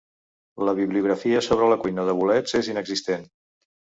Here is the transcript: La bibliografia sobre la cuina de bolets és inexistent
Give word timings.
La 0.67 0.71
bibliografia 0.79 1.41
sobre 1.49 1.67
la 1.73 1.77
cuina 1.85 2.07
de 2.09 2.17
bolets 2.21 2.57
és 2.61 2.71
inexistent 2.75 3.29